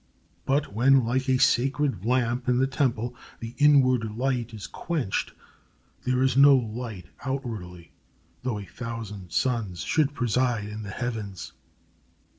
[0.45, 5.31] But when, like a sacred lamp in the temple, the inward light is quenched,
[6.05, 7.91] there is no light outwardly,
[8.41, 11.53] though a thousand suns should preside in the heavens.